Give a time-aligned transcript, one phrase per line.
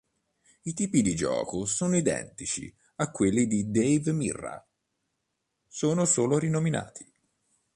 [0.63, 4.67] I tipi di gioco sono identici a quelli di Dave Mirra,
[5.67, 7.07] sono solo rinominati.